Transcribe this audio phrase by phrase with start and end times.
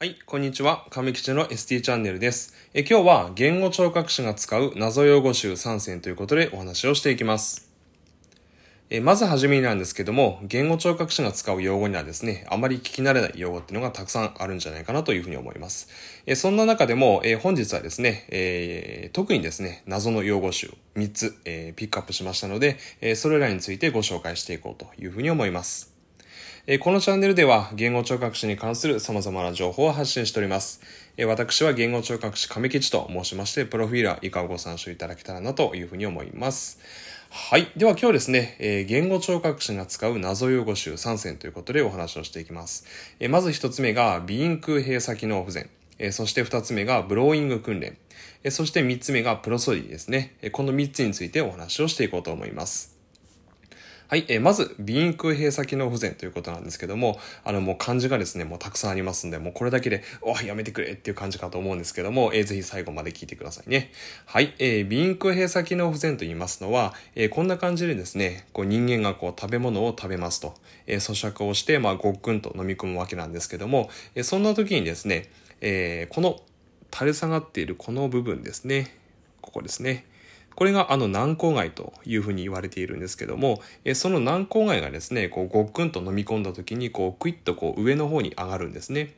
[0.00, 0.86] はい、こんにちは。
[0.90, 2.54] 亀吉の ST チャンネルです。
[2.72, 7.68] え今日は言語聴覚士が使う謎用語集3選ということでお話をしていきます。
[8.90, 15.88] えまずはじめになんですけども、言語聴覚士が使う用語にはですね、あまり聞き慣れない用語っていうのがたくさんあるんじゃないかなというふうに思います。
[16.26, 25.97] えそんな中でも、え本日はですね、えー特にですね、謎の用語集3つ、えーピックアップしましたので、えそれらについてご紹介していこうというふうに思います。
[26.70, 30.82] えこのチャンネルでは言語聴覚士に関する様々な情報を発信しております。
[31.16, 36.78] え私は言語聴覚士亀吉と申しまして、プロフィーラー以下をご参照いただけたらなというふうに思います。
[37.30, 37.72] はい。
[37.78, 42.84] では今日ですね、えー言語聴覚士が使う謎用語集3選ということでお話をしていきます。
[43.18, 45.70] えーまず一つ目が鼻咽腔閉鎖機能不全。
[45.98, 47.96] えーそして二つ目がブローイング訓練。
[48.44, 50.36] えそして三つ目がプロソディですね。
[50.42, 52.97] えこの三つについてお話をしていこうと思います。
[54.10, 63.92] はい、えーまず、鼻咽腔閉鎖機能不全ということなんですけども、あの、もう漢字がですね、もうたくさんありますんで、もうこれだけで、おやめてくれっていう感じかと思うんですけども、えーぜひ最後まで聞いてくださいね。
[64.24, 70.54] はい、えー鼻咽腔閉鎖機能不全と言いますのは、えーこんな感じでですね、こう人間がこう食べ物を食べますと、
[70.86, 75.28] えー咀嚼をして、まあ、ごっくんと飲み込むわけなんですけども、えーそんな時にですね、
[75.60, 76.40] えーこの
[76.94, 78.96] 垂れ下がっているこの部分ですね、
[79.42, 80.06] ここですね。
[80.58, 89.14] これがあの軟口蓋というふうに言われているんですけども、えその軟口蓋がですね、こうごっくんと飲み込んだ時に、こうクイッとこう上の方に上がるんですね。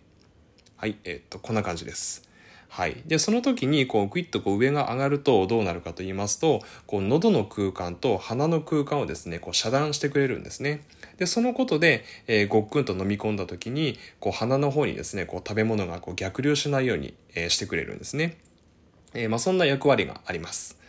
[0.77, 2.29] はい、えっと、こんな感じです。
[2.69, 3.03] はい。
[3.07, 10.83] で、その時に、こう、クイッとこう上が上がるとどうなるかと言いますと、こう、喉の空間と鼻の空間をですね、こう、遮断してくれるんですね。
[11.17, 18.37] で、そのことで、えーごっくんと飲み込んだ時に、こう、鼻の方にですね、こう、食べ物がこう逆流しないように、えーしてくれるんですね。
[19.15, 20.80] えーまあ、そんな役割があります。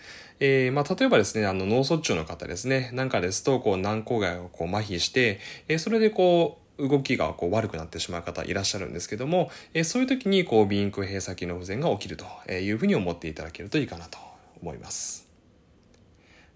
[0.44, 14.17] えーまあ、例えばですね、あの、脳卒中の方ですね、なんかですと、こう、軟口蓋をこう麻痺して、えーそれでこう、動きがこう悪くなってしまう方いらっしゃるんですけども、えーそういう時に、こう、鼻咽腔閉鎖機能不全が起きるというふうに思っていただけるといいかなと
[14.61, 15.28] 思います。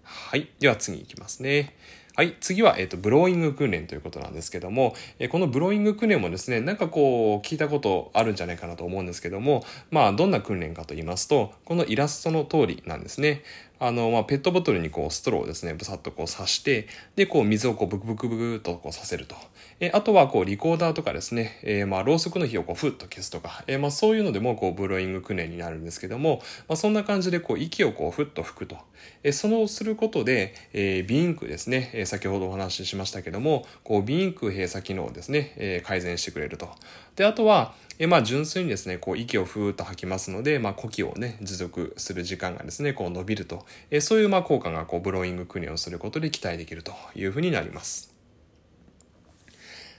[0.02, 0.48] はい。
[0.58, 1.76] では次いきますね。
[2.16, 2.34] はい。
[2.40, 13.42] 次は、えっ、と、ブローイング訓練ということなんですけども、えーこのブローイング訓練もですね、なんかこう、聞いたことあるんじゃないかなと思うんですけども、まあ、どんな訓練かと言いますと、このイラストの通りなんですね。
[13.78, 19.36] あの、まあ、ペットボトルにこう、ストローをですね、ブサッとこう刺して、で、こう、水をこう、ブクブクブクとこうさせると。
[19.80, 28.78] えーあとは、こう、リコーダーとかですね、えまあ、ろうそくの火をこう、ふっと消すとか、えまあ、そういうのでも、こう、ブローイング訓練になるんですけども、まあ、そんな感じで、こう、息をこう、ふっと吹くと。
[29.22, 36.68] えそのすることで、えー、鼻咽腔ですね、先ほどお話ししましたけども、こう、鼻咽腔閉鎖機能をですね、えー改善してくれると。
[37.16, 43.64] で、あとは、えまあ、純粋にですね、こう、息をふーっと吐きますので、まあ、呼気をね、持続する時間がですね、こう、伸びると。
[43.90, 48.16] えそういう、まあ、効果が、こう、ブローイング訓練をすることで期待できるというふうになります。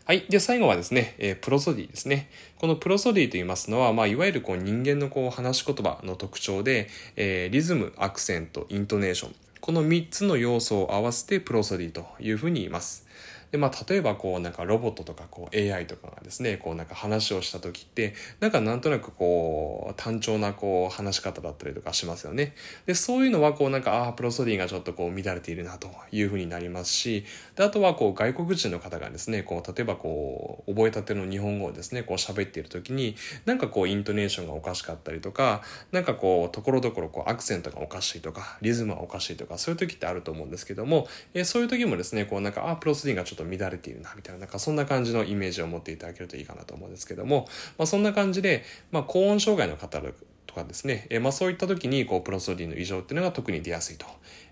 [0.08, 0.26] はい。
[0.30, 2.30] で、最後はですね、えープロソディですね。
[2.60, 6.88] このプロソディと言いますのは、まあ、いわゆるこう人間のこう話し言葉の特徴で、
[7.18, 9.36] えーリズム、アクセント、イントネーション。
[9.60, 13.08] この3つの要素を合わせてプロソディというふうに言います。
[13.52, 22.54] で、まあ、例えばこう、なんかロボットとかこう AI とかがですね、こうなんか話をした時って、なんかなんとなくこう、単調なこう話し方だったりとかしますよね。
[22.86, 27.26] で、そういうのはこうなんか、ああ、プロソディがちょっとこう乱れているなというふうになりますし、
[27.56, 33.16] で、あとはこう外国人の方がですね、こう、例えばこう、覚えたての日本語をですね、こう喋っている時に、
[33.46, 50.02] なんかこう、イントネーションがおかしかったりとか、なんかこう、ところどころこう、アクセントがおかしいとか、リズムがおかしいとか、そういう時ってあると思うんですけども、えーそういう時もですね、こうなんか、ああ、プロソディがちょっとと乱れているな、みたいな、なんかそんな感じのイメージを持っていただけるといいかなと思うんですけども、まあそんな感じで、まあ高音障害の方
[50.46, 54.06] とかですね、えまあそういった時に、こう、プロソディの異常っていうのが特に出やすいと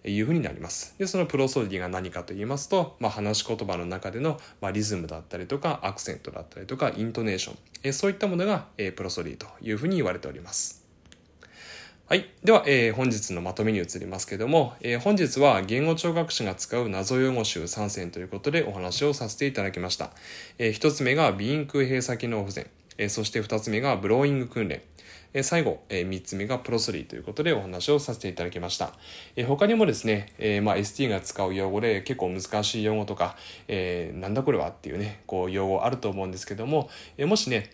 [0.08, 0.96] いうふうになります。
[0.98, 10.85] で、そのプロソディが何かと言いますと、まあ話し言葉の中での、まあ、リズムだったりとか、アクセントだったりとか、イントネーション、えそういったものが、えプロソディというふうに言われております。
[12.08, 12.30] はい。
[12.44, 20.12] では、えー本日のまとめに移りますけども、えー本日は言語聴覚士が使う謎用語集3選ということでお話をさせていただきました。
[20.60, 22.68] えー一つ目が鼻咽腔閉鎖機能不全。
[23.00, 24.84] えーそして二つ目がブローイング訓練。
[25.34, 28.94] え最後、えー三つ目がプロソリーということでお話をさせていただきました。
[29.36, 33.36] え他にもですね、えまあ、ST が使う用語で結構難しい用語とか、
[33.68, 36.88] えなんだこれはっていうね、こう用語あると思うんですけども、
[37.18, 37.72] えもしね、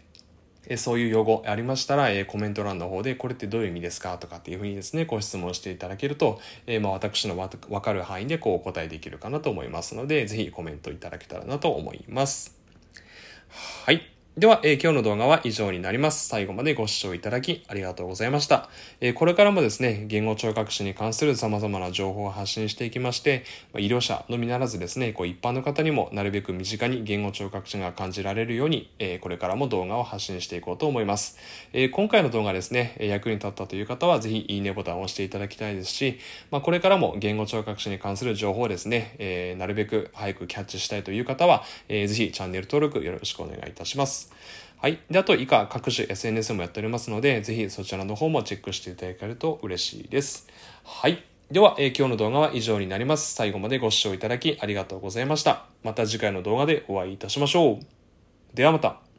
[0.68, 12.58] えそういう用語ありましたら、えコメント欄の方でこれってどういう意味ですかとかっていうふうにですね、ご質問していただけると、えまあ私のわわかる範囲でこうお答えできるかなと思いますので、ぜひコメントいただけたらなと思います。
[13.86, 14.21] はい。
[14.38, 16.30] では、えー、今日の動画は以上になります。
[16.30, 18.70] 最後までご視聴いただきありがとうございました。
[19.02, 23.44] えー、これからもですね、言語聴覚士に関する様々な情報を発信していきまして、
[23.74, 31.38] まあ医療者のみならずですね、こう一般の方にもなるべく身近に言語聴覚士が感じられるように、えー、これからも動画を発信していこうと思います。
[31.74, 36.20] え今回の動画ですね、役に立ったという方はぜひいいねボタンを押していただきたいですし、
[36.52, 44.21] まあ、これからも言語聴覚士に関する情報をですね、えなるべく早くキャッチしたいという方は、えー、ぜひチャンネル登録よろしくお願いいたします。
[44.78, 45.00] はい。
[45.10, 50.48] で、あと以下各種 SNS もやっておりますので、ぜひそちらの方もチェックしていただけると嬉しいです。
[50.84, 51.24] はい。
[51.52, 53.34] では、えー、今日の動画は以上になります。
[53.36, 55.66] 最後までご視聴いただきありがとうございました。
[55.84, 57.80] また次回の動画でお会いいたしましょう。
[58.56, 59.11] ではまた。